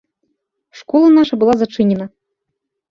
[0.79, 2.05] Школа наша была зачынена.